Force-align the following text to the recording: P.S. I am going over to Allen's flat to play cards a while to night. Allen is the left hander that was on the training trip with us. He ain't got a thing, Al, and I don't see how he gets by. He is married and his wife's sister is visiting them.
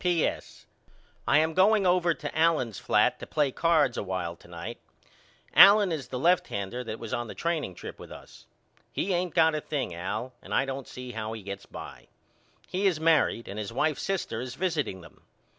P.S. 0.03 0.65
I 1.27 1.37
am 1.37 1.53
going 1.53 1.85
over 1.85 2.15
to 2.15 2.35
Allen's 2.35 2.79
flat 2.79 3.19
to 3.19 3.27
play 3.27 3.51
cards 3.51 3.97
a 3.97 4.01
while 4.03 4.35
to 4.37 4.47
night. 4.47 4.79
Allen 5.53 5.91
is 5.91 6.07
the 6.07 6.17
left 6.17 6.47
hander 6.47 6.83
that 6.83 6.97
was 6.97 7.13
on 7.13 7.27
the 7.27 7.35
training 7.35 7.75
trip 7.75 7.99
with 7.99 8.11
us. 8.11 8.47
He 8.91 9.13
ain't 9.13 9.35
got 9.35 9.53
a 9.53 9.61
thing, 9.61 9.93
Al, 9.93 10.33
and 10.41 10.55
I 10.55 10.65
don't 10.65 10.87
see 10.87 11.11
how 11.11 11.33
he 11.33 11.43
gets 11.43 11.67
by. 11.67 12.07
He 12.67 12.87
is 12.87 12.99
married 12.99 13.47
and 13.47 13.59
his 13.59 13.71
wife's 13.71 14.01
sister 14.01 14.41
is 14.41 14.55
visiting 14.55 15.01
them. 15.01 15.21